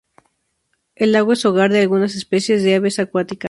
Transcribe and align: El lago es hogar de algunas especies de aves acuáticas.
El 0.95 1.11
lago 1.11 1.31
es 1.33 1.45
hogar 1.45 1.71
de 1.71 1.81
algunas 1.81 2.15
especies 2.15 2.63
de 2.63 2.73
aves 2.73 2.97
acuáticas. 2.97 3.39